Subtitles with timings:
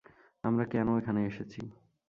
[0.43, 1.61] আমরা কেন এখানে এসেছি?